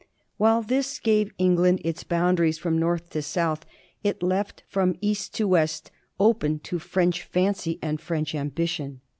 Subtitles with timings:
[0.37, 3.67] While this gave England its boundaries from north to south,
[4.03, 9.01] it left from east to west open to French fancy and French ambition.